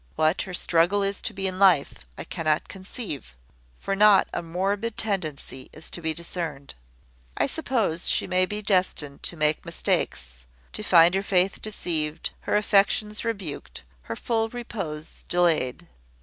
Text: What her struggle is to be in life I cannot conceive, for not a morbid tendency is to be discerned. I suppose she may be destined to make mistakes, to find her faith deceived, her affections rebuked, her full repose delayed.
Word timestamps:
What 0.15 0.41
her 0.49 0.53
struggle 0.55 1.03
is 1.03 1.21
to 1.21 1.31
be 1.31 1.45
in 1.45 1.59
life 1.59 2.07
I 2.17 2.23
cannot 2.23 2.67
conceive, 2.67 3.35
for 3.77 3.95
not 3.95 4.27
a 4.33 4.41
morbid 4.41 4.97
tendency 4.97 5.69
is 5.71 5.91
to 5.91 6.01
be 6.01 6.11
discerned. 6.11 6.73
I 7.37 7.45
suppose 7.45 8.09
she 8.09 8.25
may 8.25 8.47
be 8.47 8.63
destined 8.63 9.21
to 9.21 9.37
make 9.37 9.63
mistakes, 9.63 10.45
to 10.73 10.81
find 10.81 11.13
her 11.13 11.21
faith 11.21 11.61
deceived, 11.61 12.31
her 12.49 12.57
affections 12.57 13.23
rebuked, 13.23 13.83
her 14.09 14.15
full 14.15 14.49
repose 14.49 15.23
delayed. 15.29 15.85